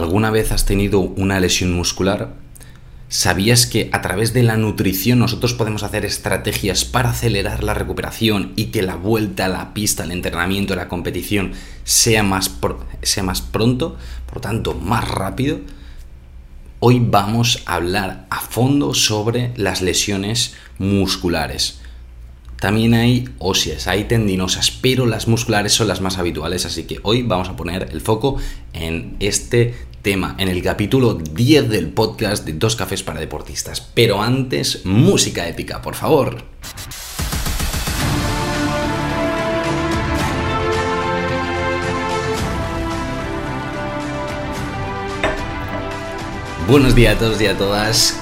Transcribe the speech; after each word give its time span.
¿alguna 0.00 0.30
vez 0.30 0.50
has 0.52 0.64
tenido 0.64 1.00
una 1.00 1.38
lesión 1.40 1.72
muscular? 1.72 2.34
¿Sabías 3.08 3.66
que 3.66 3.90
a 3.92 4.00
través 4.02 4.32
de 4.32 4.42
la 4.42 4.56
nutrición 4.56 5.18
nosotros 5.18 5.52
podemos 5.54 5.82
hacer 5.82 6.04
estrategias 6.04 6.84
para 6.84 7.10
acelerar 7.10 7.64
la 7.64 7.74
recuperación 7.74 8.52
y 8.56 8.66
que 8.66 8.82
la 8.82 8.94
vuelta 8.96 9.46
a 9.46 9.48
la 9.48 9.74
pista, 9.74 10.04
el 10.04 10.12
entrenamiento, 10.12 10.76
la 10.76 10.88
competición 10.88 11.52
sea 11.84 12.22
más, 12.22 12.50
sea 13.02 13.22
más 13.22 13.42
pronto, 13.42 13.96
por 14.26 14.40
tanto 14.40 14.74
más 14.74 15.08
rápido? 15.08 15.58
Hoy 16.78 17.00
vamos 17.00 17.62
a 17.66 17.74
hablar 17.74 18.26
a 18.30 18.40
fondo 18.40 18.94
sobre 18.94 19.52
las 19.56 19.82
lesiones 19.82 20.54
musculares. 20.78 21.80
También 22.60 22.92
hay 22.92 23.28
óseas, 23.38 23.86
hay 23.86 24.04
tendinosas, 24.04 24.70
pero 24.70 25.06
las 25.06 25.26
musculares 25.26 25.72
son 25.72 25.88
las 25.88 26.02
más 26.02 26.18
habituales, 26.18 26.66
así 26.66 26.84
que 26.84 27.00
hoy 27.02 27.22
vamos 27.22 27.48
a 27.48 27.56
poner 27.56 27.88
el 27.90 28.02
foco 28.02 28.36
en 28.74 29.16
este 29.18 29.74
tema, 30.02 30.34
en 30.38 30.48
el 30.48 30.62
capítulo 30.62 31.14
10 31.14 31.68
del 31.68 31.88
podcast 31.88 32.46
de 32.46 32.54
Dos 32.54 32.76
Cafés 32.76 33.02
para 33.02 33.20
Deportistas. 33.20 33.80
Pero 33.94 34.22
antes, 34.22 34.86
música 34.86 35.46
épica, 35.46 35.82
por 35.82 35.94
favor. 35.94 36.42
Buenos 46.68 46.94
días 46.94 47.16
a 47.16 47.18
todos 47.18 47.40
y 47.42 47.46
a 47.46 47.58
todas. 47.58 48.16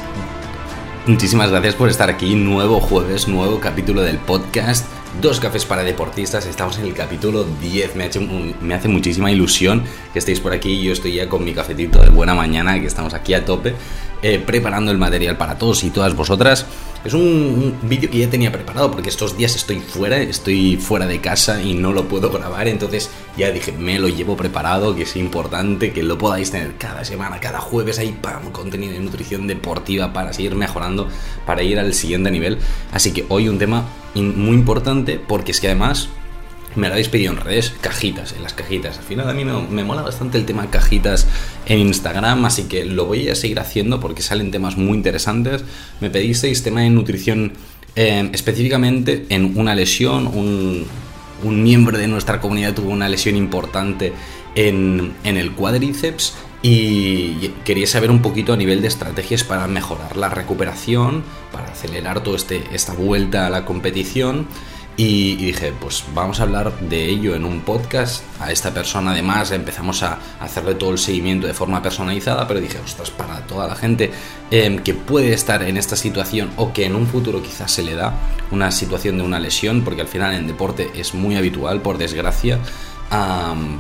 Muchísimas 1.07 1.51
gracias 1.51 1.75
por 1.75 1.91
estar 1.91 2.09
aquí. 2.09 2.35
Nuevo 2.35 2.81
jueves, 2.81 3.29
nuevo 3.29 3.61
capítulo 3.61 4.01
del 4.03 4.19
podcast. 4.19 4.88
Dos 5.21 5.41
cafés 5.41 5.65
para 5.65 5.83
deportistas. 5.83 6.47
Estamos 6.47 6.79
en 6.79 6.85
el 6.85 6.95
capítulo 6.95 7.45
10. 7.61 7.97
Me, 7.97 8.75
hace 8.75 8.89
muchísima 8.89 9.33
ilusión 9.33 9.83
que 10.13 10.21
estéis 10.21 10.39
por 10.39 10.53
aquí. 10.53 10.81
Yo 10.81 10.93
estoy 10.93 11.15
ya 11.15 11.29
con 11.29 11.45
mi 11.45 11.53
cafetito 11.53 12.01
de 12.01 12.11
buena 12.11 12.35
mañana, 12.35 12.79
que 12.79 12.87
estamos 12.87 13.15
aquí 13.15 13.35
a 13.35 13.45
tope. 13.45 13.75
Eh, 14.23 14.43
preparando 14.45 14.91
el 14.91 14.99
material 14.99 15.37
para 15.37 15.59
todos 15.59 15.83
y 15.83 15.91
todas 15.91 16.15
vosotras. 16.15 16.67
Es 17.05 17.15
un, 17.15 17.79
vídeo 17.83 18.11
que 18.11 18.19
ya 18.19 18.29
tenía 18.29 18.51
preparado 18.51 18.91
porque 18.91 19.09
estos 19.09 19.37
días 19.37 19.55
estoy 19.55 19.79
fuera, 19.79 20.19
estoy 20.19 20.77
fuera 20.77 21.07
de 21.07 21.21
casa 21.21 21.63
y 21.63 21.75
no 21.75 21.93
lo 21.93 22.09
puedo 22.09 22.29
grabar, 22.31 22.67
entonces 22.67 23.09
ya 23.37 23.53
dije, 23.53 23.71
me 23.71 24.01
lo 24.01 24.09
llevo 24.09 24.37
preparado, 24.37 24.97
que 24.97 25.05
es 25.05 25.15
importante 25.15 25.93
que 25.93 26.03
lo 26.03 26.19
podáis 26.19 26.51
tener 26.51 26.75
cada 26.77 27.05
semana, 27.05 27.39
cada 27.39 27.61
jueves 27.61 28.01
ahí, 28.01 28.19
pam, 28.21 28.51
contenido 28.51 28.93
de 28.93 28.99
nutrición 28.99 29.47
deportiva 29.47 30.13
para 30.13 30.33
seguir 30.33 30.57
mejorando, 30.57 31.09
para 31.47 31.63
ir 31.63 31.79
al 31.79 31.95
siguiente 31.95 32.33
nivel. 32.33 32.59
Así 32.93 33.13
que 33.13 33.25
hoy 33.29 33.49
un 33.49 33.59
tema 33.59 33.85
muy 34.15 34.55
importante 34.55 35.21
porque 35.25 35.53
es 35.53 35.61
que 35.61 35.69
además 35.69 36.09
me 36.75 36.87
lo 36.87 36.95
habéis 36.95 37.09
pedido 37.09 37.33
en 37.33 37.39
redes, 37.39 37.75
cajitas, 37.81 38.33
en 38.33 38.43
las 38.43 38.53
cajitas. 38.55 38.99
Al 38.99 39.05
final 39.05 39.29
a 39.29 39.35
mí 39.35 39.45
me, 39.45 39.85
mola 39.85 40.03
bastante 40.03 40.39
el 40.39 40.45
tema 40.45 40.71
cajitas 40.71 41.27
en 41.67 41.81
Instagram, 41.81 42.45
así 42.45 42.65
que 42.65 42.85
lo 42.85 43.07
voy 43.07 43.29
a 43.29 43.35
seguir 43.35 43.59
haciendo 43.59 44.01
porque 44.01 44.23
salen 44.23 44.51
temas 44.51 44.77
muy 44.77 44.97
interesantes. 44.97 45.65
Me 46.01 46.11
pedisteis 46.11 46.63
tema 46.63 46.83
de 46.83 46.91
nutrición 46.91 47.53
eh, 47.97 48.31
específicamente 48.33 49.27
en 49.29 49.59
una 49.59 49.75
lesión, 49.75 50.27
un, 50.27 50.87
miembro 51.43 51.97
de 51.97 52.09
nuestra 52.09 52.41
comunidad 52.41 52.75
tuvo 52.75 52.91
una 52.91 53.09
lesión 53.09 53.37
importante 53.37 54.13
en, 54.57 55.15
en 55.23 55.37
el 55.37 55.53
cuádriceps 55.53 56.35
y 56.61 57.49
quería 57.65 57.87
saber 57.87 58.11
un 58.11 58.21
poquito 58.21 58.53
a 58.53 58.57
nivel 58.57 58.83
de 58.83 58.89
estrategias 58.89 59.45
para 59.45 59.67
mejorar 59.69 60.17
la 60.17 60.29
recuperación, 60.29 61.23
para 61.53 61.71
acelerar 61.71 62.23
toda 62.23 62.37
este, 62.37 62.65
esta 62.73 62.95
vuelta 62.95 63.47
a 63.47 63.51
la 63.51 63.65
competición. 63.65 64.47
Y, 64.97 65.37
dije, 65.37 65.73
pues 65.79 66.03
vamos 66.13 66.41
a 66.41 66.43
hablar 66.43 66.77
de 66.81 67.05
ello 67.05 67.37
en 67.37 67.45
un 67.45 67.61
podcast. 67.61 68.25
A 68.41 68.51
esta 68.51 68.75
persona 68.75 69.13
además 69.13 69.53
empezamos 69.53 70.03
a 70.03 70.19
hacerle 70.41 70.75
todo 70.75 70.91
el 70.91 70.99
seguimiento 70.99 71.47
de 71.47 71.55
forma 71.55 71.81
personalizada, 71.81 72.49
pero 72.49 72.61
dije, 72.61 72.81
ostras, 72.85 73.13
para 73.13 73.47
toda 73.47 73.69
la 73.69 73.77
gente 73.77 74.11
em, 74.51 74.81
que 74.81 74.95
puede 74.95 75.33
estar 75.35 75.63
en 75.63 75.77
esta 75.77 75.95
situación 75.95 76.51
o 76.57 76.73
que 76.73 76.85
en 76.85 76.97
un 76.97 77.07
futuro 77.07 77.41
quizás 77.41 77.71
se 77.71 77.85
le 77.85 77.95
da 77.95 78.13
una 78.51 78.73
situación 78.73 79.19
de 79.19 79.23
una 79.23 79.39
lesión, 79.39 79.83
porque 79.83 80.01
al 80.01 80.09
final 80.09 80.35
en 80.35 80.49
deporte 80.49 80.91
es 80.97 81.15
muy 81.15 81.37
habitual, 81.37 81.81
por 81.81 81.97
desgracia, 81.97 82.59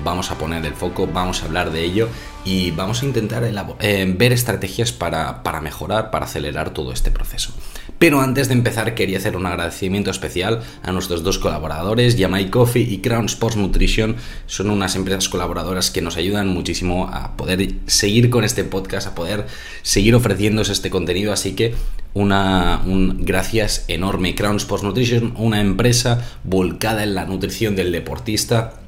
vamos 0.04 0.31
a 0.31 0.38
poner 0.38 0.64
el 0.64 0.75
foco, 0.75 1.06
vamos 1.06 1.42
a 1.42 1.47
hablar 1.47 1.70
de 1.72 1.82
ello 1.82 2.08
y 2.48 2.70
vamos 2.70 3.03
a 3.03 3.04
intentar 3.04 3.44
eh, 3.44 4.14
ver 4.16 4.32
estrategias 4.32 4.91
para, 4.91 5.42
mejorar, 5.60 6.10
para 6.10 6.25
acelerar 6.25 6.70
todo 6.70 6.92
este 6.92 7.10
proceso. 7.10 7.53
Pero 7.98 8.22
antes 8.22 8.48
de 8.48 8.54
empezar 8.54 8.94
quería 8.94 9.19
hacer 9.19 9.36
un 9.36 9.44
agradecimiento 9.44 10.10
especial 10.10 10.62
a 10.82 10.91
nuestros 10.92 11.22
dos 11.22 11.38
colaboradores, 11.38 12.16
Yamai 12.16 12.48
Coffee 12.48 12.91
y 12.91 12.98
Crown 12.98 13.26
Sports 13.26 13.56
Nutrition. 13.56 14.16
Son 14.47 14.70
unas 14.70 14.97
empresas 14.97 15.28
colaboradoras 15.28 15.91
que 15.91 16.00
nos 16.00 16.16
ayudan 16.16 16.48
muchísimo 16.48 17.08
a 17.08 17.37
poder 17.37 17.75
seguir 17.87 18.31
con 18.31 18.44
este 18.44 18.64
podcast, 18.64 19.08
a 19.08 19.14
poder 19.14 19.47
seguir 19.82 20.14
ofreciéndose 20.14 20.72
este 20.72 20.88
contenido, 20.88 21.34
así 21.34 21.53
que 21.53 21.75
una, 22.14 22.81
un 22.87 23.26
gracias 23.26 23.84
enorme. 23.88 24.34
Crown 24.34 24.56
Sports 24.56 24.84
Nutrition, 24.84 25.34
una 25.37 25.60
empresa 25.60 26.26
volcada 26.44 27.03
en 27.03 27.14
la 27.14 27.26
nutrición 27.26 27.76
del 27.76 27.92
deportista 27.92 28.81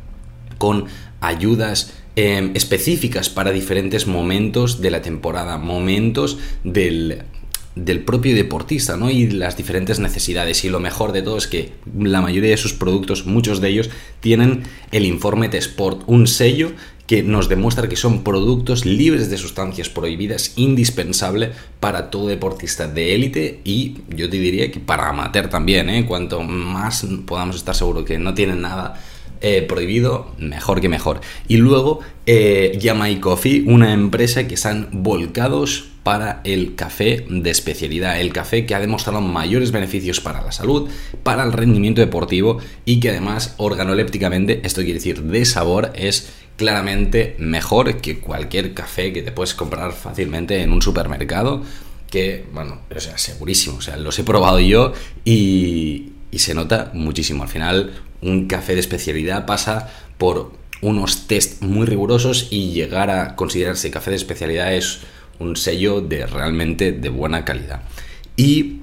con 0.60 0.84
ayudas 1.22 1.94
em, 2.16 2.50
específicas 2.54 3.30
para 3.30 3.50
diferentes 3.50 4.06
momentos 4.06 4.82
de 4.82 4.90
la 4.90 5.00
temporada, 5.00 5.56
momentos 5.56 6.36
del, 6.64 7.22
del 7.74 8.00
propio 8.04 8.34
deportista, 8.34 8.98
¿no? 8.98 9.08
Y 9.08 9.30
las 9.30 9.56
diferentes 9.56 9.98
necesidades. 10.00 10.62
Y 10.64 10.68
lo 10.68 10.80
mejor 10.80 11.12
de 11.12 11.22
todo 11.22 11.38
es 11.38 11.46
que 11.46 11.72
la 11.98 12.20
mayoría 12.20 12.50
de 12.50 12.58
sus 12.58 12.74
productos, 12.74 13.24
muchos 13.24 13.62
de 13.62 13.68
ellos, 13.68 13.88
tienen 14.20 14.64
el 14.92 15.06
informe 15.06 15.48
de 15.48 15.56
Sport, 15.56 16.02
un 16.06 16.26
sello 16.26 16.72
que 17.06 17.22
nos 17.22 17.48
demuestra 17.48 17.88
que 17.88 17.96
son 17.96 18.22
productos 18.22 18.84
libres 18.84 19.30
de 19.30 19.38
sustancias 19.38 19.88
prohibidas, 19.88 20.52
indispensable 20.56 21.52
para 21.80 22.10
todo 22.10 22.28
deportista 22.28 22.86
de 22.86 23.14
élite 23.14 23.62
y 23.64 23.96
yo 24.10 24.28
te 24.28 24.38
diría 24.38 24.70
que 24.70 24.78
para 24.78 25.08
amateur 25.08 25.48
también, 25.48 25.88
¿eh? 25.88 26.04
Cuanto 26.06 26.42
más 26.42 27.06
podamos 27.26 27.56
estar 27.56 27.74
seguros 27.74 28.04
que 28.04 28.18
no 28.18 28.34
tienen 28.34 28.60
nada 28.60 29.00
eh, 29.40 29.62
prohibido, 29.62 30.34
mejor 30.38 30.80
que 30.80 30.88
mejor. 30.88 31.20
Y 31.48 31.56
luego 31.56 32.00
eh, 32.26 32.76
Yamai 32.78 33.20
Coffee, 33.20 33.64
una 33.66 33.92
empresa 33.92 34.46
que 34.46 34.54
están 34.54 34.88
volcados 34.92 35.88
para 36.02 36.40
el 36.44 36.74
café 36.74 37.24
de 37.28 37.50
especialidad, 37.50 38.20
el 38.20 38.32
café 38.32 38.66
que 38.66 38.74
ha 38.74 38.80
demostrado 38.80 39.20
mayores 39.20 39.72
beneficios 39.72 40.20
para 40.20 40.42
la 40.42 40.52
salud, 40.52 40.90
para 41.22 41.42
el 41.44 41.52
rendimiento 41.52 42.00
deportivo 42.00 42.58
y 42.84 43.00
que 43.00 43.10
además 43.10 43.54
organolépticamente, 43.58 44.60
esto 44.64 44.82
quiere 44.82 44.94
decir 44.94 45.22
de 45.22 45.44
sabor, 45.44 45.92
es 45.94 46.30
claramente 46.56 47.36
mejor 47.38 47.96
que 48.02 48.18
cualquier 48.18 48.74
café 48.74 49.12
que 49.12 49.22
te 49.22 49.32
puedes 49.32 49.54
comprar 49.54 49.92
fácilmente 49.92 50.62
en 50.62 50.72
un 50.72 50.82
supermercado 50.82 51.62
que, 52.10 52.44
bueno, 52.52 52.80
o 52.94 53.00
sea, 53.00 53.16
segurísimo, 53.16 53.78
o 53.78 53.80
sea, 53.80 53.96
los 53.96 54.18
he 54.18 54.24
probado 54.24 54.60
yo 54.60 54.92
y, 55.24 56.12
y 56.30 56.38
se 56.40 56.54
nota 56.54 56.90
muchísimo. 56.92 57.44
Al 57.44 57.48
final, 57.48 57.92
un 58.22 58.46
café 58.46 58.74
de 58.74 58.80
especialidad 58.80 59.46
pasa 59.46 59.88
por 60.18 60.52
unos 60.82 61.26
test 61.26 61.62
muy 61.62 61.86
rigurosos 61.86 62.48
y 62.50 62.72
llegar 62.72 63.10
a 63.10 63.36
considerarse 63.36 63.90
café 63.90 64.10
de 64.10 64.16
especialidad 64.16 64.74
es 64.74 65.00
un 65.38 65.56
sello 65.56 66.00
de 66.00 66.26
realmente 66.26 66.92
de 66.92 67.08
buena 67.08 67.44
calidad. 67.44 67.82
Y 68.36 68.79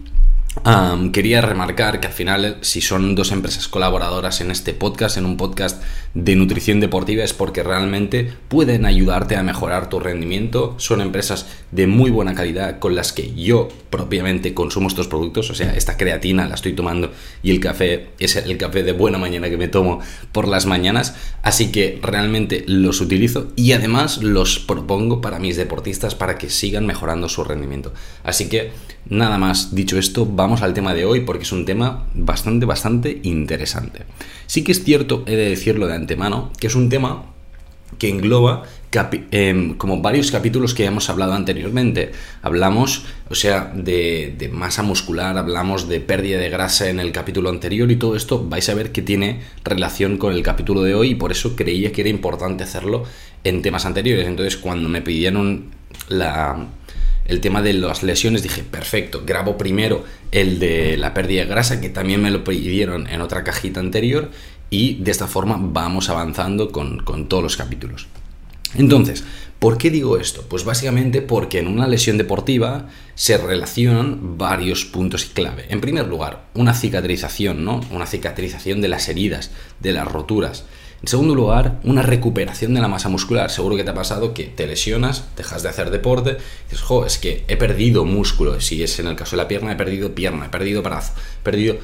quería 1.12 1.42
remarcar 1.42 2.00
que 2.00 2.08
al 2.08 2.14
final, 2.14 2.58
si 2.62 2.82
son 2.82 3.16
dos 3.16 3.32
empresas 3.32 3.68
colaboradoras 3.68 4.42
en 4.42 4.52
este 4.52 4.74
podcast, 4.74 5.18
en 5.18 5.26
un 5.26 5.38
podcast 5.38 5.82
de 6.14 6.36
nutrición 6.36 6.80
deportiva, 6.80 7.24
es 7.24 7.34
porque 7.34 7.64
realmente 7.64 8.34
pueden 8.48 8.86
ayudarte 8.86 9.36
a 9.36 9.44
mejorar 9.44 9.90
tu 9.90 10.00
rendimiento. 10.00 10.76
Son 10.78 11.02
empresas 11.02 11.48
de 11.72 11.88
muy 11.88 12.12
buena 12.12 12.34
calidad 12.34 12.80
con 12.80 12.96
las 12.96 13.14
que 13.14 13.34
yo 13.36 13.70
propiamente 13.90 14.54
consumo 14.54 14.88
estos 14.88 15.08
productos. 15.08 15.50
O 15.50 15.56
sea, 15.56 15.76
esta 15.76 15.98
creatina 15.98 16.48
la 16.48 16.56
estoy 16.56 16.74
tomando 16.74 17.12
y 17.44 17.52
el 17.52 17.60
café 17.60 18.10
es 18.20 18.36
el 18.36 18.58
café 18.58 18.84
de 18.84 18.94
buena 18.94 19.18
mañana 19.18 19.50
que 19.50 19.58
me 19.58 19.68
tomo 19.68 20.00
por 20.32 20.48
las 20.48 20.66
mañanas. 20.66 21.16
Así 21.44 21.72
que 21.72 22.00
realmente 22.02 22.64
los 22.68 23.02
utilizo 23.02 23.52
y 23.56 23.74
además 23.74 24.24
los 24.24 24.60
propongo 24.60 25.22
para 25.22 25.40
mis 25.40 25.58
deportistas 25.58 26.16
para 26.16 26.38
que 26.38 26.50
sigan 26.50 26.86
mejorando 26.86 27.30
su 27.30 27.44
rendimiento. 27.44 27.94
Así 28.24 28.50
que 28.50 28.72
nada 29.10 29.38
más 29.38 29.74
dicho 29.74 29.98
esto, 29.98 30.26
vamos 30.26 30.47
al 30.56 30.74
tema 30.74 30.94
de 30.94 31.06
hoy 31.06 31.22
porque 31.22 31.44
es 31.44 31.52
un 31.52 31.66
tema 31.66 32.06
bastante, 32.14 32.66
bastante 32.66 33.20
interesante. 33.24 34.04
Sí 34.46 34.64
que 34.64 34.72
es 34.72 34.84
cierto, 34.84 35.24
he 35.28 35.36
de 35.36 35.50
decirlo 35.50 35.88
de 35.88 35.96
antemano, 35.96 36.52
que 36.60 36.68
es 36.68 36.76
un 36.76 36.90
tema 36.90 37.26
que 38.00 38.10
engloba 38.10 38.64
em, 39.32 39.76
como 39.76 40.02
varios 40.02 40.32
capítulos 40.32 40.74
que 40.74 40.86
hemos 40.86 41.10
hablado 41.10 41.34
anteriormente. 41.34 42.12
Hablamos, 42.42 43.06
o 43.30 43.36
sea, 43.36 43.72
de, 43.76 44.36
de, 44.38 44.50
masa 44.50 44.84
muscular, 44.84 45.38
hablamos 45.38 45.88
de 45.88 46.00
pérdida 46.00 46.38
de 46.38 46.50
grasa 46.50 46.90
en 46.90 47.00
el 47.00 47.12
capítulo 47.12 47.50
anterior 47.50 47.90
y 47.92 47.96
todo 47.96 48.16
esto 48.16 48.46
vais 48.48 48.68
a 48.70 48.74
ver 48.74 48.92
que 48.92 49.02
tiene 49.02 49.42
relación 49.64 50.18
con 50.18 50.34
el 50.34 50.44
capítulo 50.44 50.84
de 50.84 50.96
hoy 50.96 51.12
y 51.12 51.16
por 51.16 51.32
eso 51.32 51.56
creía 51.56 51.92
que 51.92 52.02
era 52.02 52.10
importante 52.10 52.64
hacerlo 52.64 53.04
en 53.44 53.62
temas 53.62 53.86
anteriores. 53.86 54.28
Entonces, 54.28 54.58
cuando 54.58 54.90
me 54.90 55.02
pidieron 55.02 55.72
la, 56.10 56.68
el 57.28 57.42
tema 57.42 57.62
de 57.62 57.74
las 57.74 58.04
lesiones, 58.04 58.42
dije, 58.42 58.64
perfecto, 58.64 59.24
grabo 59.26 59.58
primero 59.58 60.04
el 60.32 60.60
de 60.60 60.98
la 60.98 61.14
pérdida 61.14 61.42
de 61.42 61.50
grasa, 61.50 61.82
que 61.82 61.90
también 61.90 62.22
me 62.22 62.32
lo 62.32 62.44
pidieron 62.44 63.08
en 63.08 63.22
otra 63.22 63.44
cajita 63.44 63.80
anterior, 63.80 64.32
y 64.70 64.96
de 64.96 65.12
esta 65.12 65.28
forma 65.28 65.58
vamos 65.60 66.10
avanzando 66.10 66.72
con, 66.72 67.28
todos 67.28 67.44
los 67.44 67.58
capítulos. 67.58 68.08
Entonces, 68.76 69.24
¿Por 69.60 69.80
qué 69.80 69.90
digo 69.90 70.18
esto? 70.18 70.46
Pues 70.48 70.66
básicamente 70.66 71.24
porque 71.24 71.58
en 71.58 71.68
una 71.68 71.88
lesión 71.88 72.20
deportiva 72.20 72.90
se 73.16 73.40
relacionan 73.40 74.38
varios 74.38 74.86
puntos 74.86 75.26
clave. 75.26 75.66
En 75.70 75.82
primer 75.82 76.06
lugar, 76.06 76.44
una 76.54 76.76
cicatrización, 76.76 77.66
¿no? 77.66 77.82
Una 77.90 78.06
cicatrización 78.06 78.82
de 78.82 78.88
las 78.88 79.10
heridas, 79.10 79.50
de 79.80 79.94
las 79.94 80.08
roturas. 80.08 80.66
En 81.02 81.08
segundo 81.08 81.36
lugar, 81.36 81.80
una 81.84 82.02
recuperación 82.02 82.74
de 82.74 82.82
la 82.82 82.88
masa 82.88 83.08
muscular. 83.10 83.52
Seguro 83.52 83.76
que 83.76 83.84
te 83.84 83.92
ha 83.92 83.94
pasado 83.94 84.34
que 84.34 84.46
te 84.46 84.66
lesionas, 84.66 85.26
dejas 85.36 85.62
de 85.64 85.70
hacer 85.70 85.92
deporte, 85.92 86.38
dices, 86.64 86.82
jo, 86.82 87.06
es 87.06 87.18
que 87.18 87.46
he 87.48 87.56
perdido 87.56 88.04
músculo. 88.04 88.60
Si 88.60 88.82
es 88.82 89.00
en 89.00 89.08
el 89.08 89.16
caso 89.16 89.36
de 89.36 89.44
la 89.44 89.48
pierna, 89.48 89.72
he 89.72 89.76
perdido 89.76 90.16
pierna, 90.16 90.48
he 90.48 90.50
perdido 90.50 90.82
brazo, 90.82 91.14
he 91.42 91.44
perdido 91.44 91.78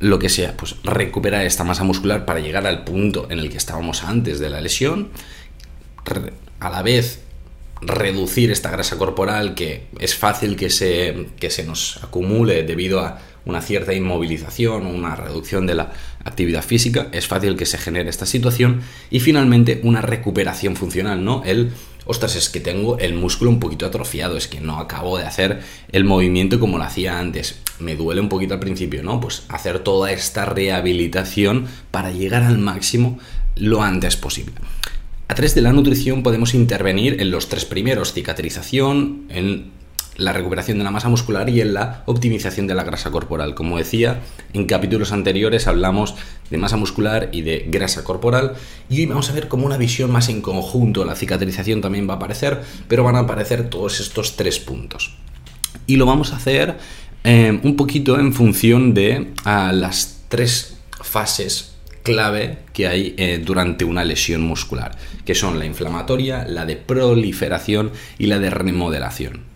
lo 0.00 0.18
que 0.18 0.30
sea. 0.30 0.56
Pues 0.56 0.76
recupera 0.84 1.44
esta 1.44 1.64
masa 1.64 1.84
muscular 1.84 2.24
para 2.24 2.40
llegar 2.40 2.66
al 2.66 2.84
punto 2.84 3.26
en 3.30 3.40
el 3.40 3.50
que 3.50 3.58
estábamos 3.58 4.04
antes 4.04 4.38
de 4.38 4.50
la 4.50 4.60
lesión 4.60 5.10
a 6.60 6.70
la 6.70 6.82
vez 6.82 7.20
reducir 7.80 8.50
esta 8.50 8.70
grasa 8.70 8.96
corporal 8.96 9.54
que 9.54 9.88
es 9.98 10.14
fácil 10.14 10.56
que 10.56 10.70
se, 10.70 11.26
que 11.38 11.50
se 11.50 11.64
nos 11.64 12.02
acumule 12.02 12.62
debido 12.62 13.00
a 13.00 13.18
una 13.46 13.62
cierta 13.62 13.94
inmovilización 13.94 14.86
o 14.86 14.90
una 14.90 15.16
reducción 15.16 15.66
de 15.66 15.76
la 15.76 15.92
actividad 16.24 16.62
física, 16.62 17.08
es 17.12 17.26
fácil 17.26 17.56
que 17.56 17.64
se 17.64 17.78
genere 17.78 18.10
esta 18.10 18.26
situación 18.26 18.82
y 19.10 19.20
finalmente 19.20 19.80
una 19.84 20.02
recuperación 20.02 20.76
funcional, 20.76 21.24
¿no? 21.24 21.42
El, 21.44 21.70
ostras, 22.04 22.36
es 22.36 22.50
que 22.50 22.60
tengo 22.60 22.98
el 22.98 23.14
músculo 23.14 23.50
un 23.50 23.60
poquito 23.60 23.86
atrofiado, 23.86 24.36
es 24.36 24.48
que 24.48 24.60
no 24.60 24.78
acabo 24.78 25.16
de 25.16 25.24
hacer 25.24 25.60
el 25.92 26.04
movimiento 26.04 26.60
como 26.60 26.76
lo 26.76 26.84
hacía 26.84 27.18
antes, 27.18 27.60
me 27.78 27.94
duele 27.94 28.20
un 28.20 28.28
poquito 28.28 28.54
al 28.54 28.60
principio, 28.60 29.02
¿no? 29.02 29.20
Pues 29.20 29.44
hacer 29.48 29.78
toda 29.78 30.10
esta 30.10 30.44
rehabilitación 30.44 31.66
para 31.90 32.10
llegar 32.10 32.42
al 32.42 32.58
máximo 32.58 33.18
lo 33.54 33.82
antes 33.82 34.16
posible. 34.16 34.54
A 35.28 35.34
través 35.34 35.54
de 35.54 35.62
la 35.62 35.72
nutrición 35.72 36.22
podemos 36.22 36.54
intervenir 36.54 37.20
en 37.20 37.30
los 37.30 37.48
tres 37.48 37.64
primeros, 37.64 38.12
cicatrización, 38.12 39.26
en 39.28 39.75
la 40.16 40.32
recuperación 40.32 40.78
de 40.78 40.84
la 40.84 40.90
masa 40.90 41.08
muscular 41.08 41.48
y 41.48 41.60
en 41.60 41.74
la 41.74 42.02
optimización 42.06 42.66
de 42.66 42.74
la 42.74 42.84
grasa 42.84 43.10
corporal. 43.10 43.54
Como 43.54 43.78
decía, 43.78 44.20
en 44.52 44.66
capítulos 44.66 45.12
anteriores 45.12 45.66
hablamos 45.66 46.14
de 46.50 46.58
masa 46.58 46.76
muscular 46.76 47.28
y 47.32 47.42
de 47.42 47.66
grasa 47.68 48.04
corporal 48.04 48.54
y 48.88 49.00
hoy 49.00 49.06
vamos 49.06 49.30
a 49.30 49.32
ver 49.32 49.48
como 49.48 49.66
una 49.66 49.76
visión 49.76 50.10
más 50.10 50.28
en 50.28 50.40
conjunto. 50.40 51.04
La 51.04 51.16
cicatrización 51.16 51.80
también 51.80 52.08
va 52.08 52.14
a 52.14 52.16
aparecer, 52.16 52.62
pero 52.88 53.04
van 53.04 53.16
a 53.16 53.20
aparecer 53.20 53.68
todos 53.68 54.00
estos 54.00 54.36
tres 54.36 54.58
puntos. 54.58 55.16
Y 55.86 55.96
lo 55.96 56.06
vamos 56.06 56.32
a 56.32 56.36
hacer 56.36 56.76
eh, 57.24 57.58
un 57.62 57.76
poquito 57.76 58.18
en 58.18 58.32
función 58.32 58.94
de 58.94 59.32
las 59.44 60.22
tres 60.28 60.78
fases 61.00 61.76
clave 62.02 62.58
que 62.72 62.86
hay 62.86 63.14
eh, 63.18 63.42
durante 63.44 63.84
una 63.84 64.04
lesión 64.04 64.40
muscular, 64.42 64.96
que 65.24 65.34
son 65.34 65.58
la 65.58 65.66
inflamatoria, 65.66 66.44
la 66.46 66.64
de 66.64 66.76
proliferación 66.76 67.90
y 68.16 68.26
la 68.26 68.38
de 68.38 68.50
remodelación. 68.50 69.55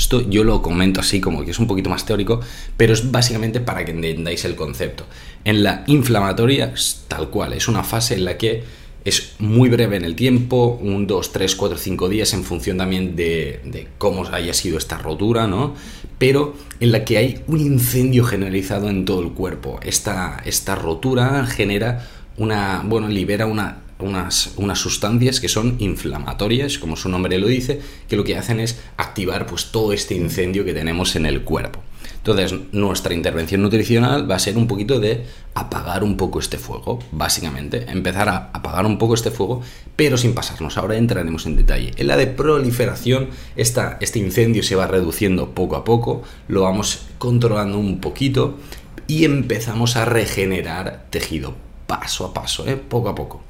Esto 0.00 0.22
yo 0.28 0.44
lo 0.44 0.62
comento 0.62 0.98
así 0.98 1.20
como 1.20 1.44
que 1.44 1.50
es 1.50 1.58
un 1.58 1.66
poquito 1.66 1.90
más 1.90 2.06
teórico, 2.06 2.40
pero 2.78 2.94
es 2.94 3.10
básicamente 3.10 3.60
para 3.60 3.84
que 3.84 3.90
entendáis 3.90 4.46
el 4.46 4.56
concepto. 4.56 5.04
En 5.44 5.62
la 5.62 5.84
inflamatoria, 5.88 6.72
tal 7.06 7.28
cual, 7.28 7.52
es 7.52 7.68
una 7.68 7.84
fase 7.84 8.14
en 8.14 8.24
la 8.24 8.38
que 8.38 8.64
es 9.04 9.34
muy 9.38 9.68
breve 9.68 9.96
en 9.96 10.04
el 10.06 10.14
tiempo, 10.14 10.78
un 10.80 11.06
2, 11.06 11.32
3, 11.32 11.54
4, 11.54 11.76
5 11.76 12.08
días 12.08 12.32
en 12.32 12.44
función 12.44 12.78
también 12.78 13.14
de, 13.14 13.88
cómo 13.98 14.24
haya 14.26 14.54
sido 14.54 14.78
esta 14.78 14.96
rotura, 14.96 15.46
¿no? 15.46 15.74
Pero 16.16 16.54
en 16.80 16.92
la 16.92 17.04
que 17.04 17.18
hay 17.18 17.40
un 17.46 17.60
incendio 17.60 18.24
generalizado 18.24 18.88
en 18.88 19.04
todo 19.04 19.20
el 19.20 19.32
cuerpo. 19.32 19.80
Esta, 19.82 20.40
esta 20.46 20.76
rotura 20.76 21.44
genera 21.44 22.08
una, 22.38 22.82
bueno, 22.86 23.06
libera 23.08 23.44
una, 23.44 23.82
unas, 24.02 24.54
unas 24.56 24.78
sustancias 24.78 25.40
que 25.40 25.48
son 25.48 25.76
inflamatorias, 25.78 26.78
como 26.78 26.96
su 26.96 27.08
nombre 27.08 27.38
lo 27.38 27.46
dice, 27.46 27.80
que 28.08 28.16
lo 28.16 28.24
que 28.24 28.36
hacen 28.36 28.60
es 28.60 28.80
activar 28.96 29.46
pues 29.46 29.66
todo 29.66 29.92
este 29.92 30.14
incendio 30.14 30.64
que 30.64 30.74
tenemos 30.74 31.16
en 31.16 31.26
el 31.26 31.42
cuerpo. 31.42 31.80
Entonces, 32.20 32.54
nuestra 32.72 33.14
intervención 33.14 33.62
nutricional 33.62 34.30
va 34.30 34.34
a 34.34 34.38
ser 34.38 34.58
un 34.58 34.66
poquito 34.66 35.00
de 35.00 35.24
apagar 35.54 36.04
un 36.04 36.18
poco 36.18 36.38
este 36.38 36.58
fuego, 36.58 36.98
básicamente. 37.12 37.90
Empezar 37.90 38.28
a 38.28 38.50
apagar 38.52 38.84
un 38.84 38.98
poco 38.98 39.14
este 39.14 39.30
fuego, 39.30 39.62
pero 39.96 40.18
sin 40.18 40.34
pasarnos. 40.34 40.76
Ahora 40.76 40.96
entraremos 40.96 41.46
en 41.46 41.56
detalle. 41.56 41.92
En 41.96 42.08
la 42.08 42.18
de 42.18 42.26
proliferación, 42.26 43.30
esta, 43.56 43.96
este 44.02 44.18
incendio 44.18 44.62
se 44.62 44.76
va 44.76 44.86
reduciendo 44.86 45.54
poco 45.54 45.76
a 45.76 45.84
poco, 45.84 46.22
lo 46.46 46.62
vamos 46.62 47.06
controlando 47.16 47.78
un 47.78 48.00
poquito 48.00 48.58
y 49.06 49.24
empezamos 49.24 49.96
a 49.96 50.04
regenerar 50.04 51.06
tejido 51.08 51.54
paso 51.86 52.26
a 52.26 52.34
paso, 52.34 52.68
¿eh? 52.68 52.76
poco 52.76 53.08
a 53.08 53.14
poco. 53.14 53.42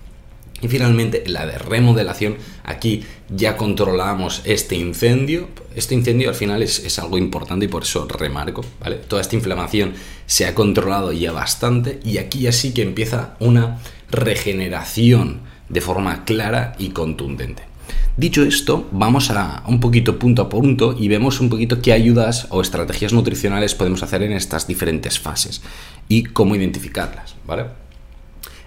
Y 0.62 0.68
finalmente 0.68 1.24
la 1.26 1.46
de 1.46 1.58
remodelación, 1.58 2.36
aquí 2.64 3.04
ya 3.28 3.56
controlamos 3.56 4.42
este 4.44 4.76
incendio. 4.76 5.48
Este 5.74 5.94
incendio 5.94 6.28
al 6.28 6.34
final 6.34 6.62
es, 6.62 6.98
algo 6.98 7.18
importante 7.18 7.64
y 7.64 7.68
por 7.68 7.84
eso 7.84 8.06
remarco, 8.06 8.64
¿vale? 8.80 8.96
Toda 8.96 9.22
esta 9.22 9.36
inflamación 9.36 9.94
se 10.26 10.46
ha 10.46 10.54
controlado 10.54 11.12
ya 11.12 11.32
bastante 11.32 12.00
y 12.04 12.18
aquí 12.18 12.40
ya 12.40 12.52
sí 12.52 12.74
que 12.74 12.82
empieza 12.82 13.36
una 13.40 13.78
regeneración 14.10 15.40
de 15.68 15.80
forma 15.80 16.24
clara 16.24 16.74
y 16.78 16.90
contundente. 16.90 17.62
Dicho 18.16 18.42
esto, 18.42 18.88
vamos 18.90 19.30
a 19.30 19.62
un 19.66 19.80
poquito 19.80 20.18
punto 20.18 20.42
a 20.42 20.48
punto 20.48 20.94
y 20.98 21.08
vemos 21.08 21.40
un 21.40 21.48
poquito 21.48 21.80
qué 21.80 21.92
ayudas 21.92 22.48
o 22.50 22.60
estrategias 22.60 23.12
nutricionales 23.12 23.74
podemos 23.74 24.02
hacer 24.02 24.22
en 24.22 24.32
estas 24.32 24.66
diferentes 24.66 25.18
fases 25.18 25.62
y 26.08 26.24
cómo 26.24 26.54
identificarlas, 26.54 27.36
¿vale? 27.46 27.66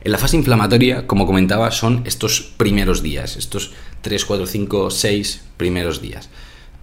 En 0.03 0.11
la 0.11 0.17
fase 0.17 0.35
inflamatoria, 0.35 1.07
como 1.07 1.25
comentaba, 1.25 1.71
son 1.71 2.01
estos 2.05 2.41
primeros 2.41 3.01
días, 3.01 3.37
estos 3.37 3.71
3, 4.01 4.25
4, 4.25 4.45
5, 4.45 4.91
6 4.91 5.41
primeros 5.55 6.01
días. 6.01 6.29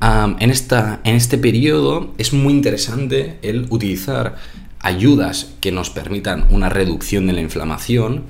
en, 0.00 0.50
esta, 0.50 1.00
en 1.04 1.16
este 1.16 1.36
periodo 1.36 2.14
es 2.16 2.32
muy 2.32 2.54
interesante 2.54 3.38
el 3.42 3.66
utilizar 3.68 4.36
ayudas 4.78 5.52
que 5.60 5.70
nos 5.70 5.90
permitan 5.90 6.46
una 6.48 6.70
reducción 6.70 7.26
de 7.26 7.34
la 7.34 7.42
inflamación, 7.42 8.24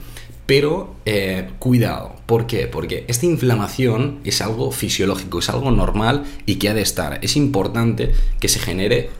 pero 0.47 0.97
eh, 1.07 1.51
cuidado, 1.61 2.17
¿por 2.27 2.49
qué? 2.49 2.67
Porque 2.67 3.05
esta 3.07 3.27
inflamación 3.27 4.19
es 4.25 4.41
algo 4.41 4.73
fisiológico, 4.73 5.39
es 5.39 5.49
algo 5.49 5.71
normal 5.71 6.25
y 6.47 6.57
que 6.57 6.69
ha 6.69 6.75
de 6.75 6.83
estar. 6.83 7.21
Es 7.23 7.37
importante 7.37 8.13
que 8.41 8.49
se 8.49 8.59
genere 8.59 9.11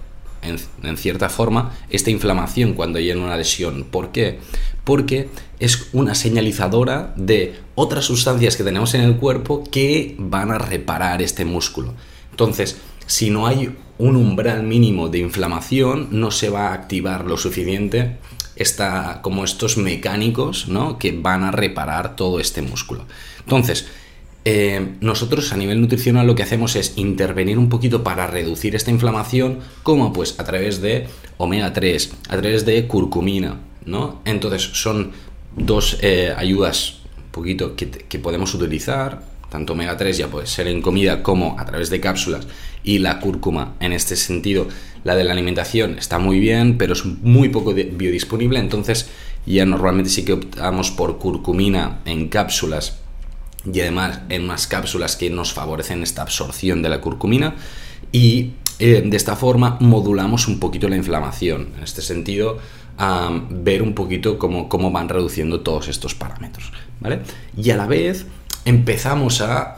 en, 0.43 0.97
cierta 0.97 1.29
forma, 1.29 1.73
esta 1.91 2.11
inflamación 2.11 2.75
cuando 2.75 2.99
hay 2.99 3.11
una 3.13 3.37
lesión. 3.37 3.85
¿Por 3.85 4.13
qué? 4.13 4.39
Porque 4.85 5.29
es 5.59 5.89
una 5.93 6.15
señalizadora 6.15 7.13
de 7.17 7.55
otras 7.75 8.05
sustancias 8.05 8.57
que 8.57 8.65
tenemos 8.65 8.95
en 8.95 9.03
el 9.03 9.17
cuerpo 9.17 9.65
que 9.71 10.15
van 10.19 10.51
a 10.51 10.59
reparar 10.59 11.23
este 11.23 11.45
músculo. 11.45 11.95
Entonces, 12.31 12.79
si 13.07 13.31
no 13.31 13.47
hay 13.47 13.77
un 13.99 14.17
umbral 14.17 14.63
mínimo 14.63 15.09
de 15.09 15.19
inflamación, 15.19 16.09
no 16.11 16.31
se 16.31 16.49
va 16.49 16.69
a 16.69 16.75
activar 16.75 17.27
lo 17.27 17.37
suficiente 17.37 18.17
esta, 18.57 19.21
como 19.23 19.45
estos 19.45 19.77
mecánicos 19.77 20.69
¿no? 20.69 20.99
que 20.99 21.13
van 21.13 21.45
a 21.45 21.51
reparar 21.51 22.17
todo 22.17 22.41
este 22.41 22.63
músculo. 22.63 23.05
Entonces, 23.41 23.89
eh, 24.45 24.95
nosotros 25.01 25.53
a 25.53 25.57
nivel 25.57 25.81
nutricional 25.81 26.27
lo 26.27 26.35
que 26.35 26.43
hacemos 26.43 26.75
es 26.75 26.95
intervenir 26.97 27.59
un 27.59 27.69
poquito 27.69 28.03
para 28.03 28.27
reducir 28.27 28.75
esta 28.75 28.91
inflamación, 28.91 29.59
como 29.83 30.13
pues 30.13 30.41
a 30.41 30.45
través 30.45 30.81
de 30.81 31.09
omega 31.37 31.73
3, 31.73 32.13
a 32.29 32.39
través 32.39 32.65
de 32.65 32.87
curcumina, 32.87 33.61
¿no? 33.85 34.23
Entonces 34.25 34.63
son 34.63 35.13
dos 35.57 35.99
eh, 36.01 36.33
ayudas 36.35 37.01
un 37.19 37.31
poquito 37.33 37.77
que, 37.77 37.91
que, 37.91 38.19
podemos 38.19 38.55
utilizar, 38.55 39.23
tanto 39.51 39.75
omega 39.75 39.97
3 39.97 40.17
ya 40.17 40.29
puede 40.29 40.47
ser 40.47 40.69
en 40.69 40.81
comida 40.81 41.23
como 41.23 41.59
a 41.59 41.67
través 41.67 41.91
de 41.91 42.01
cápsulas 42.01 42.47
y 42.83 42.99
la 42.99 43.21
cúrcuma 43.21 43.75
en 43.81 43.93
este 43.93 44.17
sentido, 44.17 44.69
la 45.05 45.17
de 45.17 45.25
la 45.25 45.33
alimentación 45.33 45.99
está 45.99 46.19
muy 46.19 46.39
bien, 46.39 46.79
pero 46.79 46.95
es 46.95 47.05
muy 47.05 47.51
poco 47.51 47.75
biodisponible, 47.75 48.59
entonces 48.59 49.11
ya 49.45 49.67
normalmente 49.67 50.11
sí 50.11 50.25
que 50.25 50.33
optamos 50.33 50.91
por 50.91 51.19
curcumina 51.19 52.01
en 52.07 52.29
cápsulas 52.29 53.01
y 53.71 53.81
además 53.81 54.21
en 54.29 54.45
unas 54.45 54.67
cápsulas 54.67 55.17
que 55.17 55.31
nos 55.31 55.53
favorecen 55.53 56.03
esta 56.03 56.23
absorción 56.23 56.83
de 56.83 56.89
la 56.89 57.01
curcumina 57.01 57.55
y 58.13 58.53
eh, 58.79 59.03
de 59.05 59.17
esta 59.17 59.37
forma 59.37 59.77
modulamos 59.81 60.49
un 60.49 60.59
poquito 60.59 60.89
la 60.89 60.97
inflamación. 60.97 61.69
En 61.77 61.83
este 61.83 62.03
sentido, 62.03 62.59
ver 63.51 63.83
un 63.83 63.95
poquito 63.95 64.39
cómo, 64.39 64.69
cómo, 64.69 64.91
van 64.91 65.09
reduciendo 65.09 65.61
todos 65.61 65.89
estos 65.89 66.15
parámetros. 66.15 66.73
¿vale? 67.01 67.21
Y 67.57 67.71
a 67.71 67.77
la 67.77 67.87
vez 67.87 68.27
empezamos 68.65 69.41
a, 69.41 69.77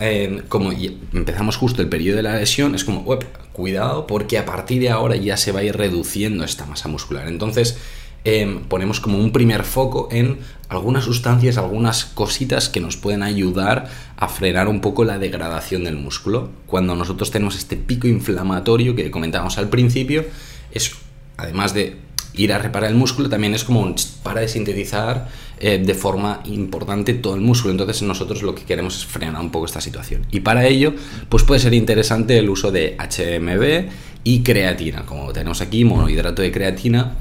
como 0.48 0.72
empezamos 0.72 1.56
justo 1.56 1.82
el 1.82 1.88
periodo 1.88 2.16
de 2.16 2.22
la 2.22 2.36
lesión, 2.36 2.74
es 2.74 2.84
como, 2.84 3.04
cuidado 3.52 4.06
porque 4.06 4.38
a 4.38 4.44
partir 4.44 4.80
de 4.80 4.90
ahora 4.90 5.16
ya 5.16 5.36
se 5.36 5.52
va 5.52 5.60
a 5.60 5.62
ir 5.62 5.76
reduciendo 5.76 6.44
esta 6.44 6.66
masa 6.66 6.88
muscular. 6.88 7.28
Entonces, 7.28 7.78
Em, 8.24 8.60
ponemos 8.64 9.00
como 9.00 9.18
un 9.18 9.32
primer 9.32 9.64
foco 9.64 10.08
en 10.12 10.38
algunas 10.68 11.04
sustancias, 11.04 11.58
algunas 11.58 12.04
cositas 12.04 12.68
que 12.68 12.80
nos 12.80 12.96
pueden 12.96 13.22
ayudar 13.22 13.90
a 14.16 14.28
frenar 14.28 14.68
un 14.68 14.80
poco 14.80 15.04
la 15.04 15.18
degradación 15.18 15.84
del 15.84 15.96
músculo. 15.96 16.50
Cuando 16.66 16.94
nosotros 16.94 17.30
tenemos 17.30 17.56
este 17.56 17.76
pico 17.76 18.06
inflamatorio 18.06 18.94
que 18.94 19.10
comentábamos 19.10 19.58
al 19.58 19.68
principio, 19.68 20.24
es 20.70 20.92
además 21.36 21.74
de 21.74 21.96
ir 22.34 22.52
a 22.52 22.58
reparar 22.58 22.90
el 22.90 22.96
músculo 22.96 23.28
también 23.28 23.54
es 23.54 23.64
como 23.64 23.94
para 24.22 24.40
de 24.40 24.48
sintetizar 24.48 25.28
eh, 25.60 25.78
de 25.84 25.94
forma 25.94 26.40
importante 26.46 27.14
todo 27.14 27.34
el 27.34 27.40
músculo. 27.40 27.72
Entonces 27.72 28.02
nosotros 28.02 28.42
lo 28.42 28.54
que 28.54 28.62
queremos 28.62 28.96
es 28.96 29.04
frenar 29.04 29.40
un 29.40 29.50
poco 29.50 29.66
esta 29.66 29.80
situación. 29.80 30.26
Y 30.30 30.40
para 30.40 30.66
ello, 30.66 30.94
pues 31.28 31.42
puede 31.42 31.60
ser 31.60 31.74
interesante 31.74 32.38
el 32.38 32.48
uso 32.48 32.70
de 32.70 32.96
HMB 32.98 33.90
y 34.24 34.42
creatina, 34.42 35.04
como 35.04 35.32
tenemos 35.32 35.60
aquí, 35.60 35.84
monohidrato 35.84 36.42
de 36.42 36.52
creatina, 36.52 37.16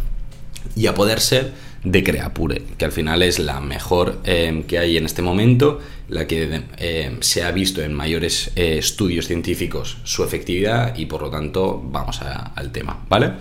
y 0.76 0.88
a 0.88 0.94
poder 0.94 1.20
ser 1.20 1.52
de 1.84 2.04
Creapure, 2.04 2.64
que 2.78 2.86
al 2.86 2.92
final 2.92 3.24
es 3.24 3.40
la 3.40 3.60
mejor 3.60 4.20
eh, 4.24 4.64
que 4.68 4.78
hay 4.78 4.98
en 4.98 5.06
este 5.06 5.22
momento, 5.22 5.80
la 6.10 6.28
que 6.28 6.64
eh, 6.78 7.18
se 7.22 7.44
ha 7.44 7.52
visto 7.52 7.82
en 7.82 7.94
mayores 7.94 8.52
estudios 8.56 9.28
científicos 9.28 9.98
su 10.04 10.24
efectividad 10.24 10.96
y 10.98 11.08
por 11.08 11.22
lo 11.22 11.30
tanto 11.30 11.82
vamos 11.84 12.22
al 12.22 12.72
tema, 12.72 13.06
¿vale? 13.10 13.32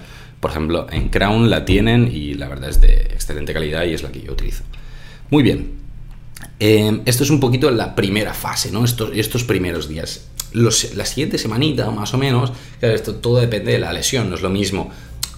Por 0.40 0.50
ejemplo, 0.50 0.86
en 0.90 1.10
Crown 1.10 1.50
la 1.50 1.66
tienen 1.66 2.10
y 2.10 2.34
la 2.34 2.48
verdad 2.48 2.70
es 2.70 2.80
de 2.80 2.94
excelente 3.12 3.52
calidad 3.52 3.84
y 3.84 3.92
es 3.92 4.02
la 4.02 4.10
que 4.10 4.22
yo 4.22 4.32
utilizo. 4.32 4.64
Muy 5.28 5.42
bien. 5.42 5.80
Em, 6.58 7.02
esto 7.04 7.24
es 7.24 7.30
un 7.30 7.40
poquito 7.40 7.70
la 7.70 7.94
primera 7.94 8.32
fase, 8.32 8.72
¿no? 8.72 8.84
Estos, 8.84 9.10
estos 9.14 9.44
primeros 9.44 9.88
días. 9.88 10.26
la 10.52 11.04
siguiente 11.04 11.38
semanita, 11.38 11.90
más 11.90 12.12
o 12.12 12.18
menos, 12.18 12.52
claro, 12.80 12.94
esto 12.96 13.14
todo 13.16 13.38
depende 13.38 13.72
de 13.72 13.78
la 13.78 13.92
lesión. 13.92 14.30
No 14.30 14.36
es 14.36 14.42
lo 14.42 14.50
mismo 14.50 14.90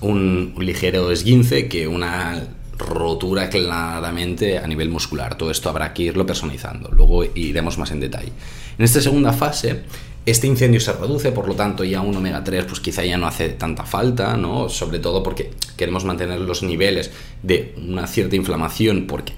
un, 0.03 0.55
ligero 0.59 1.11
esguince 1.11 1.69
que 1.69 1.89
una 1.89 2.49
rotura 2.79 3.49
claramente 3.49 4.59
a 4.59 4.67
nivel 4.67 4.89
muscular. 4.89 5.37
Todo 5.37 5.51
esto 5.51 5.69
habrá 5.69 5.93
que 5.95 6.05
irlo 6.05 6.27
personalizando. 6.27 6.91
Luego 6.91 7.25
iremos 7.25 7.79
más 7.79 7.91
en 7.91 8.01
detalle. 8.01 8.33
En 8.79 8.85
esta 8.85 9.01
segunda 9.01 9.33
fase 9.33 9.83
este 10.25 10.47
incendio 10.47 10.79
se 10.79 10.93
reduce, 10.93 11.33
por 11.33 11.49
lo 11.49 11.55
tanto 11.55 11.83
ya 11.83 12.01
un 12.01 12.17
omega 12.17 12.45
3 12.45 12.65
pues 12.67 12.79
quizá 12.79 13.05
ya 13.05 13.17
no 13.17 13.27
hace 13.27 13.49
tanta 13.51 13.85
falta, 13.85 14.37
¿no? 14.37 14.69
Sobre 14.69 15.01
todo 15.01 15.23
porque 15.23 15.51
queremos 15.77 16.05
mantener 16.05 16.41
los 16.41 16.63
niveles 16.63 17.11
de 17.43 17.75
una 17.77 18.07
cierta 18.07 18.37
inflamación 18.37 19.07
porque 19.09 19.33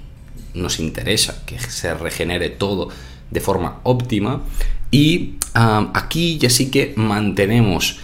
nos 0.53 0.79
interesa 0.79 1.43
que 1.45 1.59
se 1.59 1.93
regenere 1.95 2.49
todo 2.49 2.89
de 3.31 3.39
forma 3.41 3.79
óptima 3.83 4.43
y 4.91 5.35
aquí 5.53 6.37
ya 6.37 6.49
sí 6.49 6.69
que 6.69 6.93
mantenemos 6.95 7.99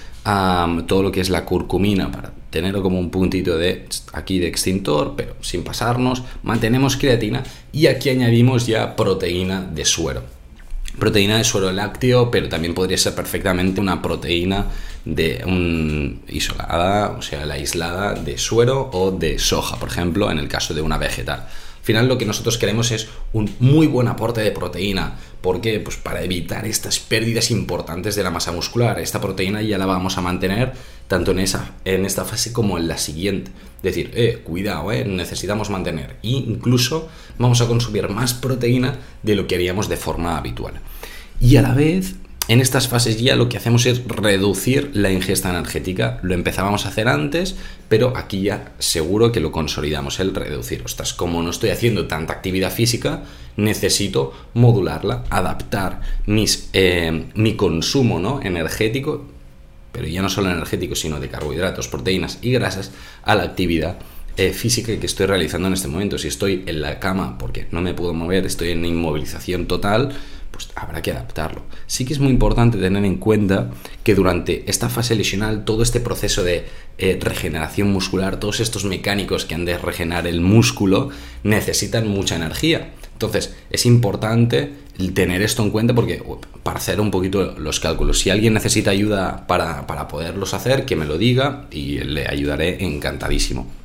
todo 0.88 1.04
lo 1.04 1.12
que 1.12 1.22
es 1.22 1.30
la 1.30 1.46
curcumina 1.46 2.12
para 2.12 2.32
tenerlo 2.52 2.84
como 2.84 3.00
un 3.00 3.10
puntito 3.10 3.58
de 3.58 3.88
aquí 4.14 4.38
de 4.38 4.48
extintor, 4.48 5.16
pero 5.18 5.36
sin 5.42 5.64
pasarnos, 5.64 6.22
mantenemos 6.44 6.98
creatina 6.98 7.44
y 7.72 7.88
aquí 7.88 8.10
añadimos 8.10 8.68
ya 8.68 8.96
proteína 8.96 9.62
de 9.62 9.86
suero 9.86 10.22
proteína 11.00 11.38
de 11.38 11.44
suero 11.44 11.72
lácteo, 11.72 12.30
pero 12.32 12.50
también 12.50 12.74
podría 12.74 12.98
ser 12.98 13.16
perfectamente 13.16 13.82
una 13.82 14.02
proteína 14.02 14.66
de 15.06 15.42
un 15.46 16.22
isolada, 16.28 17.12
o 17.18 17.22
sea, 17.22 17.46
la 17.46 17.56
aislada 17.56 18.14
de 18.14 18.38
suero 18.38 18.90
o 18.94 19.12
de 19.12 19.40
soja, 19.40 19.78
por 19.80 19.90
ejemplo, 19.90 20.30
en 20.30 20.38
el 20.38 20.48
caso 20.48 20.74
de 20.74 20.82
una 20.82 20.98
vegetal. 20.98 21.48
Al 21.82 21.86
final 21.86 22.08
lo 22.08 22.20
que 22.20 22.28
nosotros 22.28 22.60
queremos 22.60 22.92
es 22.92 23.08
un 23.34 23.50
muy 23.60 23.88
buen 23.88 24.08
aporte 24.08 24.42
de 24.42 24.52
proteína. 24.52 25.18
¿Por 25.42 25.62
qué? 25.62 25.80
Pues 25.80 25.98
para 25.98 26.22
evitar 26.22 26.68
estas 26.68 27.00
pérdidas 27.00 27.50
importantes 27.50 28.16
de 28.16 28.22
la 28.22 28.30
masa 28.30 28.52
muscular. 28.52 29.00
Esta 29.00 29.20
proteína 29.20 29.64
ya 29.64 29.80
la 29.80 29.88
vamos 29.88 30.16
a 30.16 30.22
mantener 30.22 30.74
tanto 31.08 31.32
en, 31.32 31.40
esa, 31.40 31.72
en 31.84 32.06
esta 32.06 32.24
fase 32.24 32.54
como 32.54 32.78
en 32.78 32.88
la 32.88 33.00
siguiente. 33.00 33.50
Es 33.78 33.82
decir, 33.82 34.12
eh, 34.14 34.42
cuidado, 34.44 34.92
eh, 34.92 35.06
necesitamos 35.06 35.72
mantener. 35.72 36.18
E 36.22 36.30
incluso 36.30 37.10
vamos 37.40 37.62
a 37.62 37.68
consumir 37.68 38.08
más 38.10 38.36
proteína 38.36 39.00
de 39.24 39.36
lo 39.36 39.48
que 39.48 39.56
haríamos 39.56 39.90
de 39.90 39.98
forma 39.98 40.38
habitual. 40.38 40.76
Y 41.40 41.56
a 41.56 41.64
la 41.64 41.74
vez 41.74 42.14
en 42.48 42.60
estas 42.60 42.88
fases 42.88 43.22
ya 43.22 43.36
lo 43.36 43.50
que 43.50 43.58
hacemos 43.58 43.86
es 43.86 44.06
reducir 44.06 44.92
la 44.94 45.12
ingesta 45.12 45.50
energética. 45.50 46.20
Lo 46.22 46.34
empezábamos 46.34 46.86
a 46.86 46.90
hacer 46.90 47.08
antes, 47.08 47.56
pero 47.88 48.18
aquí 48.18 48.42
ya 48.42 48.74
seguro 48.80 49.32
que 49.32 49.40
lo 49.40 49.52
consolidamos, 49.52 50.20
el 50.20 50.34
reducir. 50.34 50.82
Ostras, 50.84 51.14
como 51.14 51.42
no 51.44 51.52
estoy 51.52 51.70
haciendo 51.70 52.08
tanta 52.08 52.34
actividad 52.34 52.72
física, 52.72 53.24
necesito 53.58 54.34
modularla, 54.54 55.24
adaptar 55.30 56.02
mis, 56.26 56.70
eh, 56.74 57.28
mi 57.36 57.56
consumo 57.56 58.20
¿no? 58.20 58.42
energético, 58.42 59.26
pero 59.92 60.08
ya 60.08 60.22
no 60.22 60.30
solo 60.30 60.50
energético, 60.50 60.96
sino 60.96 61.20
de 61.20 61.30
carbohidratos, 61.30 61.88
proteínas 61.88 62.40
y 62.42 62.52
grasas, 62.52 62.92
a 63.24 63.36
la 63.36 63.44
actividad 63.44 64.00
eh, 64.38 64.54
física 64.54 64.98
que 64.98 65.06
estoy 65.06 65.26
realizando 65.26 65.68
en 65.68 65.74
este 65.74 65.88
momento. 65.88 66.18
Si 66.18 66.28
estoy 66.28 66.64
en 66.66 66.82
la 66.82 67.00
cama 67.00 67.38
porque 67.38 67.68
no 67.72 67.82
me 67.82 67.94
puedo 67.94 68.14
mover, 68.14 68.46
estoy 68.46 68.72
en 68.72 68.84
inmovilización 68.86 69.68
total, 69.68 70.14
pues 70.52 70.70
habrá 70.76 71.02
que 71.02 71.12
adaptarlo. 71.12 71.64
Sí 71.88 72.06
que 72.06 72.14
es 72.14 72.20
muy 72.20 72.32
importante 72.32 72.78
tener 72.78 73.04
en 73.06 73.18
cuenta 73.18 73.72
que 74.04 74.16
durante 74.16 74.70
esta 74.70 74.90
fase 74.90 75.16
lesional, 75.16 75.66
todo 75.66 75.84
este 75.84 76.00
proceso 76.00 76.44
de 76.44 76.66
eh, 76.98 77.18
regeneración 77.20 77.92
muscular, 77.92 78.40
todos 78.40 78.60
estos 78.60 78.86
mecánicos 78.86 79.46
que 79.46 79.56
han 79.56 79.66
de 79.66 79.78
regenerar 79.78 80.28
el 80.28 80.42
músculo, 80.42 81.10
necesitan 81.44 82.08
mucha 82.08 82.36
energía. 82.36 82.92
Entonces, 83.14 83.56
es 83.70 83.86
importante 83.86 84.74
tener 85.14 85.42
esto 85.42 85.64
en 85.64 85.72
cuenta 85.72 85.94
porque 85.94 86.24
para 86.64 86.80
hacer 86.80 87.00
un 87.00 87.12
poquito 87.12 87.56
los 87.58 87.80
cálculos, 87.80 88.20
si 88.20 88.30
alguien 88.30 88.54
necesita 88.54 88.92
ayuda 88.92 89.48
para, 89.48 89.88
para 89.88 90.08
poderlos 90.08 90.54
hacer, 90.54 90.86
que 90.86 90.96
me 90.96 91.06
lo 91.06 91.18
diga 91.18 91.68
y 91.72 92.00
le 92.00 92.28
ayudaré 92.28 92.84
encantadísimo. 92.84 93.81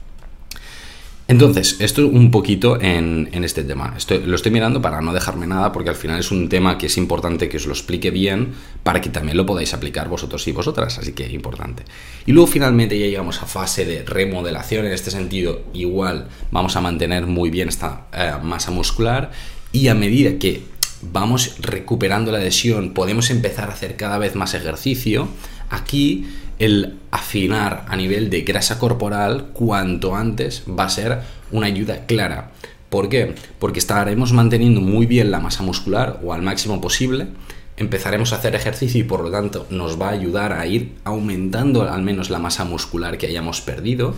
Entonces, 1.29 1.77
esto 1.81 2.07
un 2.07 2.31
poquito 2.31 2.81
en, 2.81 3.29
este 3.33 3.65
tema. 3.65 3.97
lo 4.25 4.37
estoy 4.37 4.53
mirando 4.53 4.81
para 4.81 5.01
no 5.01 5.13
dejarme 5.13 5.47
nada 5.49 5.73
porque 5.73 5.91
al 5.91 5.97
final 5.97 6.21
es 6.21 6.31
un 6.31 6.49
tema 6.49 6.79
que 6.79 6.87
es 6.87 6.97
importante 6.97 7.49
que 7.49 7.57
os 7.57 7.67
lo 7.67 7.73
explique 7.73 8.13
bien 8.13 8.53
para 8.85 9.01
que 9.01 9.11
también 9.11 9.37
lo 9.37 9.45
podáis 9.45 9.75
aplicar 9.75 10.09
vosotros 10.09 10.47
y 10.47 10.53
vosotras, 10.53 10.99
así 10.99 11.13
que 11.13 11.27
es 11.27 11.33
importante. 11.33 11.83
Y 12.27 12.33
luego 12.33 12.47
finalmente 12.47 12.97
ya 12.97 13.07
llegamos 13.07 13.43
a 13.43 13.47
fase 13.47 13.85
de 13.85 14.05
remodelación, 14.05 14.87
en 14.87 14.93
este 14.93 15.11
sentido 15.11 15.63
igual 15.75 16.29
vamos 16.53 16.77
a 16.77 16.81
mantener 16.81 17.27
muy 17.27 17.51
bien 17.51 17.69
esta 17.69 18.07
eh, 18.13 18.33
masa 18.43 18.71
muscular 18.71 19.33
y 19.73 19.89
a 19.89 19.95
medida 19.95 20.39
que 20.39 20.63
vamos 21.03 21.57
recuperando 21.59 22.31
la 22.31 22.39
lesión 22.39 22.95
podemos 22.95 23.31
empezar 23.31 23.69
a 23.69 23.73
hacer 23.73 23.97
cada 23.97 24.19
vez 24.19 24.37
más 24.37 24.55
ejercicio, 24.55 25.29
aquí 25.71 26.27
el 26.59 26.99
afinar 27.11 27.85
a 27.89 27.97
nivel 27.97 28.31
de 28.31 28.43
grasa 28.43 28.79
corporal 28.79 29.49
cuanto 29.53 30.17
antes 30.17 30.63
va 30.69 30.85
a 30.85 30.91
ser 30.91 31.21
una 31.51 31.67
ayuda 31.67 32.07
clara. 32.07 32.53
¿Por 32.89 33.09
qué? 33.09 33.35
Porque 33.59 33.79
estaremos 33.79 34.33
manteniendo 34.33 34.81
muy 34.81 35.07
bien 35.07 35.31
la 35.31 35.41
masa 35.41 35.63
muscular 35.63 36.21
o 36.23 36.33
al 36.33 36.43
máximo 36.43 36.81
posible, 36.81 37.29
empezaremos 37.77 38.33
a 38.33 38.37
hacer 38.37 38.55
ejercicio 38.55 39.01
y 39.01 39.05
por 39.05 39.21
lo 39.21 39.31
tanto 39.31 39.67
nos 39.71 40.01
va 40.01 40.09
a 40.09 40.13
ayudar 40.13 40.53
a 40.53 40.67
ir 40.67 40.95
aumentando 41.05 41.83
al 41.83 42.03
menos 42.03 42.31
la 42.31 42.39
masa 42.39 42.65
muscular 42.65 43.19
que 43.19 43.27
hayamos 43.27 43.61
perdido 43.61 44.15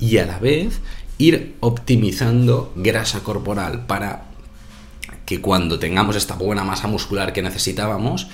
y 0.00 0.18
a 0.18 0.26
la 0.26 0.38
vez 0.38 0.80
ir 1.18 1.54
optimizando 1.60 2.72
grasa 2.76 3.22
corporal 3.22 3.86
para 3.86 4.24
que 5.24 5.40
cuando 5.40 5.78
tengamos 5.78 6.16
esta 6.16 6.34
buena 6.34 6.64
masa 6.64 6.88
muscular 6.88 7.32
que 7.32 7.42
necesitábamos, 7.42 8.28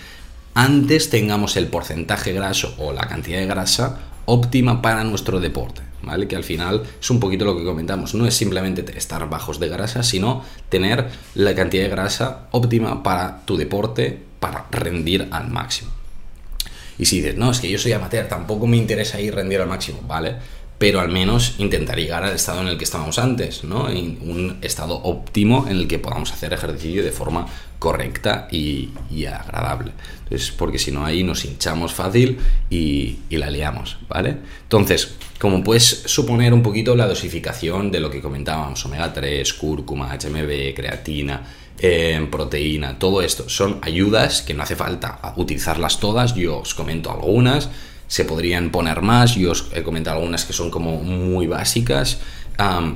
antes 0.54 1.10
tengamos 1.10 1.56
el 1.56 1.68
porcentaje 1.68 2.32
graso 2.32 2.74
o 2.78 2.92
la 2.92 3.06
cantidad 3.06 3.38
de 3.38 3.46
grasa 3.46 3.98
óptima 4.26 4.82
para 4.82 5.04
nuestro 5.04 5.40
deporte, 5.40 5.82
¿vale? 6.02 6.28
Que 6.28 6.36
al 6.36 6.44
final 6.44 6.82
es 7.00 7.10
un 7.10 7.20
poquito 7.20 7.44
lo 7.44 7.56
que 7.56 7.64
comentamos, 7.64 8.14
no 8.14 8.26
es 8.26 8.34
simplemente 8.34 8.84
estar 8.96 9.28
bajos 9.28 9.58
de 9.58 9.68
grasa, 9.68 10.02
sino 10.02 10.44
tener 10.68 11.08
la 11.34 11.54
cantidad 11.54 11.84
de 11.84 11.90
grasa 11.90 12.48
óptima 12.50 13.02
para 13.02 13.44
tu 13.44 13.56
deporte, 13.56 14.20
para 14.40 14.66
rendir 14.70 15.28
al 15.30 15.48
máximo. 15.48 15.90
Y 16.98 17.06
si 17.06 17.20
dices, 17.20 17.36
no, 17.36 17.50
es 17.50 17.58
que 17.58 17.70
yo 17.70 17.78
soy 17.78 17.92
amateur, 17.92 18.28
tampoco 18.28 18.66
me 18.66 18.76
interesa 18.76 19.20
ir 19.20 19.34
rendir 19.34 19.60
al 19.60 19.68
máximo, 19.68 20.00
¿vale? 20.06 20.36
Pero 20.82 20.98
al 20.98 21.10
menos 21.10 21.54
intentar 21.58 21.96
llegar 21.96 22.24
al 22.24 22.34
estado 22.34 22.60
en 22.60 22.66
el 22.66 22.76
que 22.76 22.82
estábamos 22.82 23.16
antes, 23.20 23.62
¿no? 23.62 23.84
Un 23.84 24.58
estado 24.62 24.96
óptimo 24.96 25.68
en 25.68 25.76
el 25.76 25.86
que 25.86 26.00
podamos 26.00 26.32
hacer 26.32 26.52
ejercicio 26.52 27.04
de 27.04 27.12
forma 27.12 27.46
correcta 27.78 28.48
y, 28.50 28.90
agradable. 29.26 29.92
Entonces, 30.24 30.50
porque 30.50 30.80
si 30.80 30.90
no 30.90 31.04
ahí 31.04 31.22
nos 31.22 31.44
hinchamos 31.44 31.94
fácil 31.94 32.36
y, 32.68 33.20
la 33.30 33.48
liamos, 33.48 33.98
¿vale? 34.08 34.38
Entonces, 34.64 35.14
como 35.38 35.62
puedes 35.62 35.84
suponer 35.84 36.52
un 36.52 36.64
poquito 36.64 36.96
la 36.96 37.06
dosificación 37.06 37.92
de 37.92 38.00
lo 38.00 38.10
que 38.10 38.20
comentábamos, 38.20 38.84
omega 38.84 39.12
3, 39.12 39.52
cúrcuma, 39.52 40.12
HMB, 40.12 40.74
creatina, 40.74 41.44
eh, 41.78 42.26
proteína, 42.28 42.98
todo 42.98 43.22
esto 43.22 43.48
son 43.48 43.78
ayudas 43.82 44.42
que 44.42 44.52
no 44.52 44.64
hace 44.64 44.74
falta 44.74 45.20
utilizarlas 45.36 46.00
todas, 46.00 46.34
yo 46.34 46.58
os 46.58 46.74
comento 46.74 47.12
algunas, 47.12 47.70
se 48.12 48.26
podrían 48.26 48.68
poner 48.68 49.00
más. 49.00 49.36
Yo 49.36 49.52
os 49.52 49.68
he 49.72 49.82
comentado 49.82 50.18
algunas 50.18 50.44
que 50.44 50.52
son 50.52 50.70
como 50.70 51.02
muy 51.02 51.46
básicas, 51.46 52.18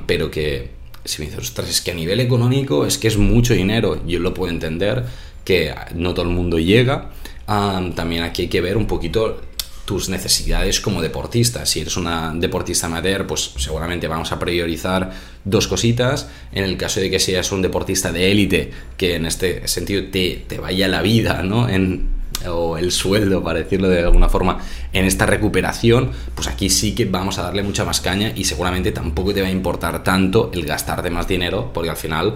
pero 0.05 0.29
que 0.29 0.69
si 1.05 1.23
me 1.23 1.25
dices, 1.25 1.41
ostras, 1.41 1.69
es 1.69 1.81
que 1.81 1.89
a 1.89 1.95
nivel 1.95 2.19
económico 2.19 2.85
es 2.85 2.99
que 2.99 3.07
es 3.07 3.17
mucho 3.17 3.55
dinero. 3.55 3.99
Yo 4.05 4.19
lo 4.19 4.35
puedo 4.35 4.53
entender, 4.53 5.05
que 5.43 5.73
no 5.95 6.13
todo 6.13 6.25
el 6.25 6.35
mundo 6.35 6.59
llega. 6.59 7.09
también 7.47 8.21
aquí 8.21 8.43
hay 8.43 8.47
que 8.47 8.61
ver 8.61 8.77
un 8.77 8.85
poquito 8.85 9.41
tus 9.85 10.07
necesidades 10.07 10.79
como 10.81 11.01
deportista. 11.01 11.65
Si 11.65 11.79
eres 11.79 11.97
una 11.97 12.31
deportista 12.35 12.85
amateur, 12.85 13.25
pues 13.25 13.53
seguramente 13.57 14.07
vamos 14.07 14.31
a 14.31 14.37
priorizar 14.37 15.13
dos 15.43 15.67
cositas. 15.67 16.29
En 16.51 16.63
el 16.63 16.77
caso 16.77 16.99
de 16.99 17.09
que 17.09 17.17
seas 17.17 17.51
un 17.51 17.63
deportista 17.63 18.11
de 18.11 18.31
élite, 18.31 18.71
que 18.95 19.15
en 19.15 19.25
este 19.25 19.67
sentido 19.67 20.11
te, 20.11 20.45
te 20.47 20.59
vaya 20.59 20.87
la 20.87 21.01
vida, 21.01 21.41
¿no? 21.41 21.67
En, 21.67 22.16
o 22.45 22.77
el 22.77 22.91
sueldo, 22.91 23.43
para 23.43 23.59
decirlo 23.59 23.89
de 23.89 24.01
alguna 24.01 24.29
forma, 24.29 24.59
en 24.93 25.05
esta 25.05 25.25
recuperación, 25.25 26.11
pues 26.35 26.47
aquí 26.47 26.69
sí 26.69 26.93
que 26.93 27.05
vamos 27.05 27.39
a 27.39 27.43
darle 27.43 27.63
mucha 27.63 27.85
más 27.85 28.01
caña 28.01 28.31
y 28.35 28.43
seguramente 28.43 28.91
tampoco 28.91 29.33
te 29.33 29.41
va 29.41 29.47
a 29.47 29.51
importar 29.51 30.03
tanto 30.03 30.51
el 30.53 30.65
gastarte 30.65 31.09
más 31.09 31.27
dinero, 31.27 31.71
porque 31.73 31.89
al 31.89 31.97
final 31.97 32.35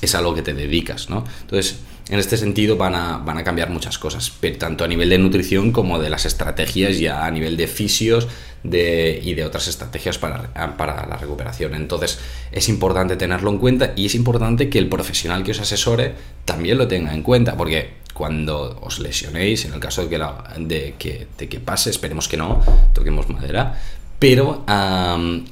es 0.00 0.14
a 0.14 0.22
lo 0.22 0.34
que 0.34 0.42
te 0.42 0.54
dedicas, 0.54 1.10
¿no? 1.10 1.24
Entonces, 1.42 1.80
en 2.08 2.18
este 2.18 2.36
sentido 2.36 2.76
van 2.76 2.94
a, 2.94 3.18
van 3.18 3.38
a 3.38 3.44
cambiar 3.44 3.70
muchas 3.70 3.98
cosas, 3.98 4.32
tanto 4.58 4.84
a 4.84 4.88
nivel 4.88 5.10
de 5.10 5.18
nutrición 5.18 5.70
como 5.70 6.00
de 6.00 6.10
las 6.10 6.26
estrategias 6.26 6.98
ya 6.98 7.24
a 7.24 7.30
nivel 7.30 7.56
de 7.56 7.68
fisios 7.68 8.26
de, 8.64 9.20
y 9.22 9.34
de 9.34 9.44
otras 9.44 9.68
estrategias 9.68 10.18
para, 10.18 10.52
para 10.76 11.06
la 11.06 11.16
recuperación. 11.16 11.74
Entonces 11.74 12.18
es 12.50 12.68
importante 12.68 13.16
tenerlo 13.16 13.50
en 13.50 13.58
cuenta 13.58 13.92
y 13.94 14.06
es 14.06 14.16
importante 14.16 14.68
que 14.68 14.78
el 14.78 14.88
profesional 14.88 15.44
que 15.44 15.52
os 15.52 15.60
asesore 15.60 16.14
también 16.44 16.78
lo 16.78 16.88
tenga 16.88 17.14
en 17.14 17.22
cuenta, 17.22 17.56
porque 17.56 17.99
cuando 18.20 18.78
os 18.82 18.98
lesionéis, 18.98 19.64
en 19.64 19.72
el 19.72 19.80
caso 19.80 20.02
de 20.04 20.10
que, 20.10 20.94
que, 20.98 21.26
de 21.38 21.48
que 21.48 21.58
pase, 21.58 21.88
esperemos 21.88 22.28
que 22.28 22.36
no, 22.36 22.62
toquemos 22.92 23.30
madera, 23.30 23.80
pero 24.18 24.62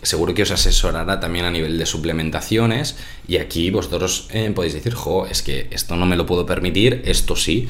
seguro 0.02 0.34
que 0.34 0.42
os 0.42 0.50
asesorará 0.50 1.18
también 1.18 1.46
a 1.46 1.50
nivel 1.50 1.78
de 1.78 1.86
suplementaciones 1.86 2.96
y 3.26 3.38
aquí 3.38 3.70
vosotros 3.70 4.28
eh, 4.34 4.52
podéis 4.54 4.74
decir, 4.74 4.92
jo, 4.92 5.24
es 5.24 5.40
que 5.40 5.68
esto 5.70 5.96
no 5.96 6.04
me 6.04 6.14
lo 6.14 6.26
puedo 6.26 6.44
permitir, 6.44 7.00
esto 7.06 7.36
sí, 7.36 7.68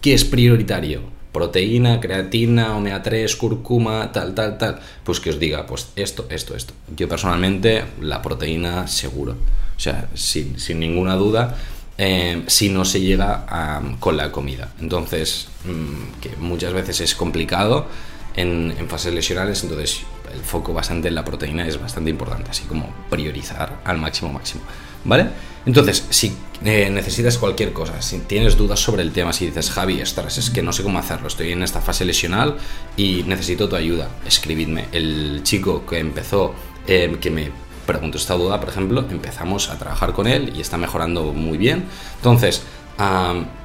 ¿qué 0.00 0.14
es 0.14 0.24
prioritario? 0.24 1.02
Proteína, 1.30 2.00
creatina, 2.00 2.76
omega 2.76 3.04
3, 3.04 3.36
cúrcuma, 3.36 4.10
tal, 4.10 4.34
tal, 4.34 4.58
tal. 4.58 4.80
Pues 5.04 5.20
que 5.20 5.30
os 5.30 5.38
diga, 5.38 5.64
pues 5.64 5.92
esto, 5.94 6.26
esto, 6.28 6.56
esto. 6.56 6.74
Yo 6.96 7.08
personalmente, 7.08 7.84
la 8.00 8.20
proteína 8.20 8.88
seguro. 8.88 9.36
O 9.80 9.82
sea, 9.82 10.10
sin, 10.12 10.56
ninguna 10.78 11.14
duda, 11.14 11.56
eh, 12.02 12.44
si 12.46 12.70
no 12.70 12.86
se 12.86 12.98
llega 12.98 13.44
con 13.98 14.16
la 14.16 14.32
comida. 14.32 14.72
Entonces, 14.80 15.48
mm, 15.66 16.20
que 16.22 16.34
muchas 16.38 16.72
veces 16.72 17.00
es 17.02 17.14
complicado 17.14 17.86
en, 18.34 18.74
en 18.78 18.88
fases 18.88 19.12
lesionales, 19.12 19.62
entonces 19.62 20.00
el 20.32 20.40
foco 20.40 20.72
bastante 20.72 21.08
en 21.08 21.14
la 21.14 21.26
proteína 21.26 21.66
es 21.66 21.78
bastante 21.78 22.08
importante, 22.08 22.50
así 22.50 22.64
como 22.64 22.90
priorizar 23.10 23.82
al 23.84 23.98
máximo 23.98 24.32
máximo, 24.32 24.62
¿vale? 25.04 25.26
Entonces, 25.66 26.06
si 26.08 26.32
eh, 26.64 26.88
necesitas 26.90 27.36
cualquier 27.36 27.74
cosa, 27.74 28.00
si 28.00 28.20
tienes 28.20 28.56
dudas 28.56 28.80
sobre 28.80 29.02
el 29.02 29.12
tema, 29.12 29.34
si 29.34 29.44
dices, 29.44 29.70
Javi, 29.70 30.00
estás, 30.00 30.38
es 30.38 30.48
que 30.48 30.62
no 30.62 30.72
sé 30.72 30.82
cómo 30.82 30.98
hacerlo, 30.98 31.28
estoy 31.28 31.52
en 31.52 31.62
esta 31.62 31.82
fase 31.82 32.06
lesional 32.06 32.56
y 32.96 33.24
necesito 33.24 33.68
tu 33.68 33.76
ayuda, 33.76 34.08
escribidme. 34.26 34.86
El 34.92 35.42
chico 35.42 35.84
que 35.84 35.98
empezó, 35.98 36.54
eh, 36.86 37.14
que 37.20 37.30
me 37.30 37.50
preguntó 37.90 38.18
esta 38.18 38.34
duda, 38.34 38.60
por 38.60 38.68
ejemplo, 38.68 39.04
empezamos 39.10 39.68
a 39.68 39.76
trabajar 39.76 40.12
con 40.12 40.28
él 40.28 40.52
y 40.54 40.60
está 40.60 40.76
mejorando 40.76 41.32
muy 41.32 41.58
bien. 41.58 41.86
Entonces, 42.16 42.62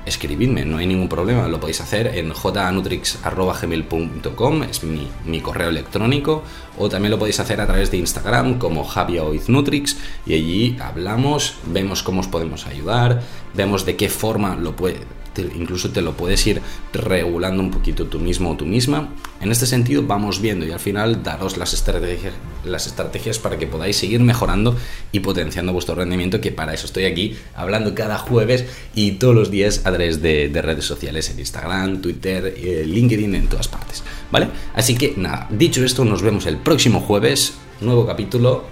escribidme, 0.06 0.64
no 0.66 0.78
hay 0.78 0.88
ningún 0.88 1.10
problema, 1.10 1.48
lo 1.48 1.60
podéis 1.60 1.82
hacer 1.82 2.08
en 2.08 2.34
jnutrix.gmail.com, 2.34 4.64
es 4.64 4.84
mi, 4.84 5.08
mi, 5.26 5.42
correo 5.42 5.70
electrónico, 5.70 6.42
o 6.78 6.90
también 6.90 7.12
lo 7.12 7.20
podéis 7.20 7.40
hacer 7.40 7.62
a 7.62 7.68
través 7.68 7.92
de 7.92 7.98
Instagram 7.98 8.58
como 8.58 8.84
javioiznutrix 8.84 9.98
y 10.26 10.34
allí 10.34 10.76
hablamos, 10.80 11.58
vemos 11.66 12.02
cómo 12.02 12.22
os 12.22 12.28
podemos 12.28 12.66
ayudar, 12.66 13.22
vemos 13.54 13.86
de 13.86 13.96
qué 13.96 14.10
forma 14.10 14.56
lo 14.56 14.76
puede, 14.76 15.02
incluso 15.42 15.92
te 15.92 16.02
lo 16.02 16.16
puedes 16.16 16.46
ir 16.48 16.62
regulando 16.94 17.62
un 17.62 17.72
poquito 17.72 18.06
tú 18.06 18.20
mismo 18.20 18.52
o 18.52 18.56
tú 18.56 18.66
misma. 18.66 19.10
En 19.42 19.52
este 19.52 19.66
sentido 19.66 20.04
vamos 20.04 20.42
viendo 20.42 20.66
y 20.66 20.72
al 20.72 20.80
final 20.80 21.24
daros 21.24 21.58
las 21.58 21.74
estrategias, 21.74 22.34
las 22.64 22.88
estrategias 22.88 23.40
para 23.40 23.58
que 23.58 23.68
podáis 23.68 23.98
seguir 23.98 24.22
mejorando 24.22 24.76
y 25.12 25.20
potenciando 25.20 25.74
vuestro 25.74 25.96
rendimiento, 25.96 26.42
que 26.42 26.52
para 26.52 26.74
eso 26.74 26.86
estoy 26.86 27.06
aquí 27.06 27.36
hablando 27.56 27.96
cada 27.96 28.18
jueves 28.18 28.66
y 28.94 29.14
todos 29.14 29.36
los 29.36 29.52
días 29.52 29.82
a 29.86 29.92
través 29.92 30.22
de, 30.22 30.52
redes 30.66 30.86
sociales 30.86 31.30
en 31.30 31.40
Instagram, 31.40 32.02
Twitter, 32.02 32.54
eh, 32.58 32.84
LinkedIn, 32.86 33.36
en 33.36 33.48
todas 33.48 33.68
partes. 33.68 34.04
¿Vale? 34.32 34.48
Así 34.74 34.96
que 34.96 35.14
nada, 35.18 35.48
dicho 35.52 35.84
esto, 35.84 36.06
nos 36.06 36.22
vemos 36.22 36.46
el 36.46 36.58
próximo 36.58 37.02
jueves, 37.02 37.54
nuevo 37.82 38.06
capítulo, 38.06 38.64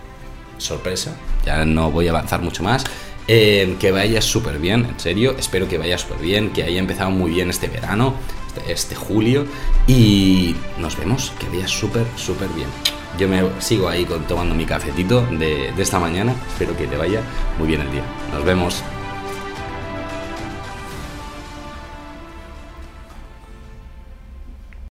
sorpresa, 0.57 1.15
ya 1.45 1.65
no 1.65 1.91
voy 1.91 2.07
a 2.07 2.11
avanzar 2.11 2.41
mucho 2.41 2.63
más. 2.63 2.83
Eh, 3.27 3.77
que 3.79 3.91
vaya 3.91 4.21
súper 4.21 4.59
bien, 4.59 4.85
en 4.85 4.99
serio, 4.99 5.35
espero 5.37 5.67
que 5.67 5.77
vaya 5.77 5.97
súper 5.97 6.17
bien, 6.17 6.49
que 6.51 6.63
haya 6.63 6.79
empezado 6.79 7.09
muy 7.09 7.31
bien 7.31 7.49
este 7.49 7.67
verano, 7.67 8.15
este, 8.47 8.71
este 8.71 8.95
julio, 8.95 9.45
y 9.87 10.55
nos 10.77 10.97
vemos, 10.97 11.31
que 11.39 11.47
vaya 11.47 11.67
súper, 11.67 12.05
súper 12.17 12.49
bien. 12.49 12.67
Yo 13.17 13.29
me 13.29 13.41
sigo 13.59 13.87
ahí 13.87 14.05
con, 14.05 14.23
tomando 14.27 14.53
mi 14.55 14.65
cafetito 14.65 15.25
de, 15.27 15.71
de 15.71 15.83
esta 15.83 15.99
mañana, 15.99 16.35
espero 16.49 16.75
que 16.75 16.85
te 16.87 16.97
vaya 16.97 17.21
muy 17.57 17.67
bien 17.67 17.81
el 17.81 17.91
día. 17.91 18.03
Nos 18.33 18.43
vemos. 18.43 18.83